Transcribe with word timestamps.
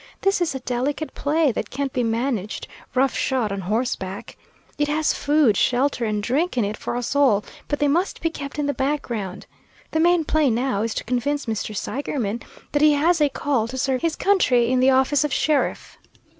This 0.21 0.41
is 0.41 0.55
a 0.55 0.59
delicate 0.61 1.13
play, 1.13 1.51
that 1.51 1.69
can't 1.69 1.93
be 1.93 2.01
managed 2.03 2.67
roughshod 2.95 3.51
on 3.51 3.61
horseback. 3.61 4.35
It 4.79 4.87
has 4.87 5.13
food, 5.13 5.55
shelter, 5.55 6.05
and 6.05 6.23
drink 6.23 6.57
in 6.57 6.65
it 6.65 6.75
for 6.75 6.95
us 6.95 7.15
all, 7.15 7.45
but 7.67 7.77
they 7.77 7.87
must 7.87 8.19
be 8.19 8.31
kept 8.31 8.57
in 8.57 8.65
the 8.65 8.73
background. 8.73 9.45
The 9.91 9.99
main 9.99 10.25
play 10.25 10.49
now 10.49 10.81
is 10.81 10.95
to 10.95 11.03
convince 11.03 11.45
Mr. 11.45 11.75
Seigerman 11.77 12.41
that 12.71 12.81
he 12.81 12.93
has 12.93 13.21
a 13.21 13.29
call 13.29 13.67
to 13.67 13.77
serve 13.77 14.01
his 14.01 14.15
country 14.15 14.71
in 14.71 14.79
the 14.79 14.89
office 14.89 15.23
of 15.23 15.31
sheriff. 15.31 15.99